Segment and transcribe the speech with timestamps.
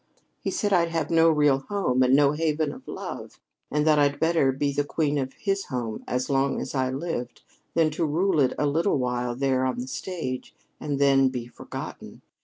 [0.39, 4.19] He said I'd have no real home, and no haven of love; and that I'd
[4.19, 7.43] better be the queen of his home as long as I lived
[7.75, 12.23] than to rule it a little while there on the stage and then be forgotten.